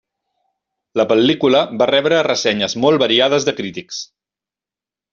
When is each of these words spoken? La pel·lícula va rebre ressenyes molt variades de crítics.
La 1.01 1.05
pel·lícula 1.11 1.61
va 1.83 1.89
rebre 1.91 2.23
ressenyes 2.31 2.77
molt 2.87 3.05
variades 3.07 3.49
de 3.51 3.57
crítics. 3.63 4.05